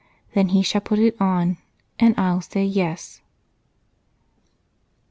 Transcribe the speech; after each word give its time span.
Then 0.33 0.47
he 0.47 0.63
shall 0.63 0.81
put 0.81 0.97
it 0.97 1.15
on 1.21 1.57
and 1.99 2.15
I'll 2.17 2.41
say 2.41 2.65
'yes.'" 2.65 3.21